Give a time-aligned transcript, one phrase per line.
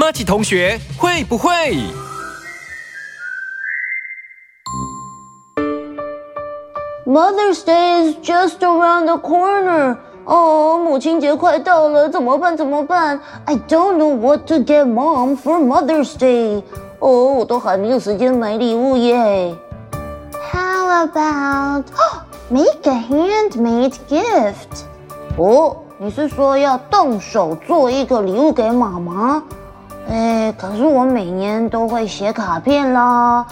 [0.00, 1.50] 马奇同学会不会？
[7.06, 9.96] Mother's Day is just around the corner.
[10.24, 12.56] 哦，母亲节快到了，怎么办？
[12.56, 13.20] 怎么办？
[13.44, 16.64] I don't know what to get mom for Mother's Day.
[16.98, 19.54] 哦，我都还没有时间买礼物耶。
[20.52, 21.84] How about
[22.50, 24.84] make a handmade gift?
[25.38, 29.42] 哦，你是说要动手做一个礼物给妈妈？
[30.09, 33.45] 哎，可是我每年都会写卡片啦，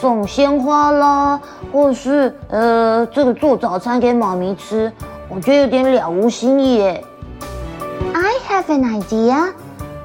[0.00, 1.40] 送鲜花啦，
[1.72, 4.92] 或是呃，这个做早餐给妈咪吃，
[5.28, 7.04] 我觉得有点了无新意耶。
[8.12, 9.52] I have an idea，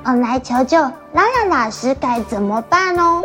[0.05, 3.23] 我来求救拉拉老师该怎么办哦。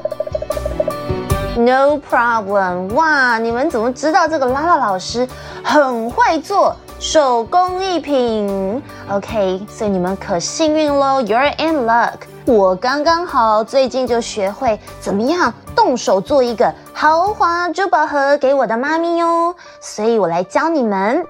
[1.57, 5.29] No problem，哇，你们怎么知道这个拉拉老师
[5.62, 6.75] 很会做？
[7.01, 12.12] 手工艺品，OK，所以你们可幸运喽，You're in luck。
[12.47, 21.27] 我刚刚好最近就学会怎么样动手做一个豪华珠宝盒给我的妈咪哟，所以我来教你们。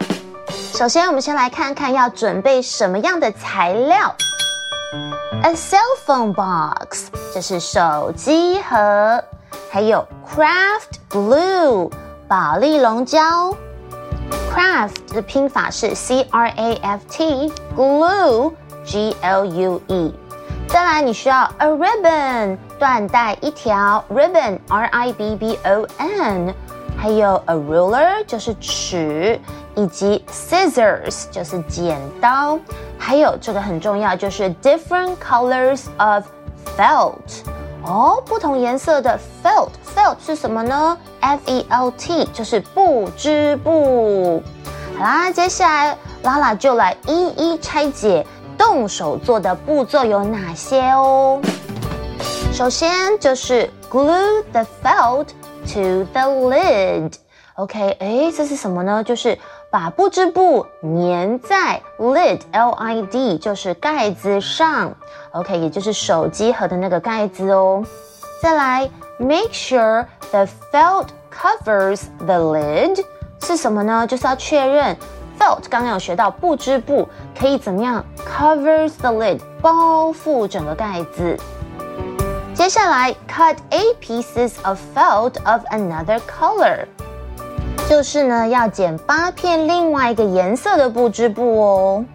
[0.73, 4.12] 首先，我们先来看看要准备什么样的材料。
[5.45, 9.23] A cell phone box，这是手机盒，
[9.70, 11.92] 还有 craft glue，
[12.27, 13.55] 宝丽龙胶。
[14.53, 18.53] Craft 的拼法是 C R A F T，glue
[18.85, 20.12] G L U E。
[20.69, 26.53] 再来，你需要 a ribbon 缎带一条，ribbon R I B B O N，
[26.97, 29.39] 还有 a ruler 就是尺，
[29.77, 32.59] 以及 scissors 就是剪刀，
[32.98, 36.25] 还有这个很重要，就是 different colors of
[36.77, 37.45] felt。
[37.85, 44.42] 哦，不同颜色的 felt，felt 是什么呢？F E L T 就是布织布。
[44.98, 48.27] 好啦，接下来拉拉就来一一拆解
[48.65, 51.39] 动手做的步骤有哪些哦。
[52.51, 55.27] 首先就是 glue the felt
[55.67, 57.12] to the lid。
[57.57, 59.05] OK，哎，这是什么呢？
[59.05, 59.39] 就是
[59.70, 64.95] 把布织布粘在 lid，L I D，就是盖子上。
[65.33, 67.85] OK，也就是手机盒的那个盖子哦。
[68.41, 68.89] 再来
[69.19, 73.05] ，make sure the felt covers the lid
[73.42, 74.07] 是什么呢？
[74.07, 74.96] 就是要确认
[75.39, 77.08] felt 刚刚有学到布织布
[77.38, 81.38] 可以怎么样 covers the lid 包覆整个盖子。
[82.54, 86.86] 接下来，cut eight pieces of felt of another color，
[87.89, 92.05] 就是呢要剪八片另外一个颜色的布织布哦。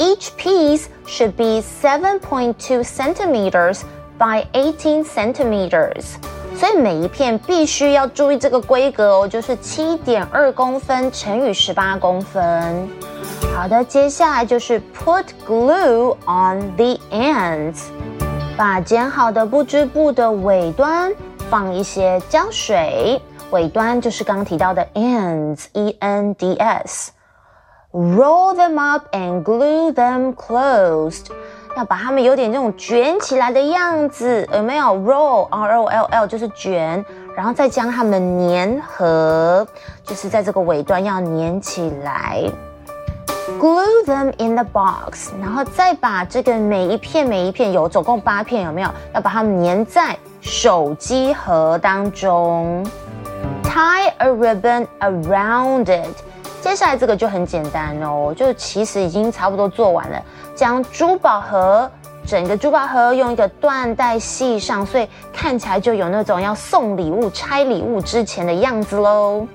[0.00, 3.82] Each piece should be 7.2 centimeters
[4.18, 6.16] by 18 centimeters，
[6.61, 12.87] 所以每一片必须要注意这个规格哦，就是七点二公分乘以十八公分。
[13.55, 17.85] 好的，接下来就是 put glue on the ends，
[18.55, 21.11] 把剪好的布织布的尾端
[21.49, 27.11] 放一些胶水，尾端就是刚提到的 ends，e n d s。
[27.93, 31.25] Roll them up and glue them closed，
[31.75, 37.03] 要把它们有点这种卷起来的样子，有没有？Roll R O L L 就是卷，
[37.35, 39.67] 然后再将它们粘合，
[40.05, 42.49] 就是在这个尾端要粘起来。
[43.59, 48.89] Glue them in the box，然后再把这个每一片每一片有总共八片，有没有？
[49.13, 52.85] 要把它们粘在手机盒当中。
[53.63, 56.15] Tie a ribbon around it。
[56.61, 60.21] 接下来这个就很简单哦，就其实已经差不多做完了。
[60.55, 61.89] 将珠宝盒
[62.25, 69.47] 整个珠宝盒用一个缎带系上，所以看起来就有那种要送礼物、拆礼物之前的样子喽。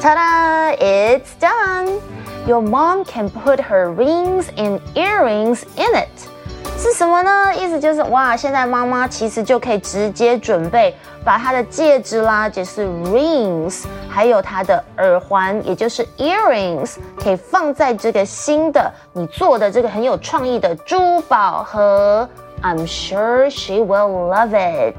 [0.00, 0.76] Ta-da!
[0.78, 1.98] It's done.
[2.46, 6.35] Your mom can put her rings and earrings in it.
[6.78, 7.52] 是什么呢？
[7.56, 10.94] 意思就是哇，现在妈妈其实就可以直接准备
[11.24, 22.28] 把她的戒指啦，就是 rings，还有她的耳环，也就是 earrings，可以放在这个新的你做的这个很有创意的珠宝盒。
[22.62, 24.94] I'm sure she will love it。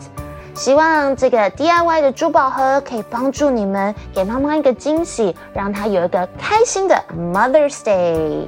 [0.55, 8.47] 希望这个 DIY 的珠宝盒可以帮助你们给妈妈一个惊喜，让她有一个开心的 Mother's Day。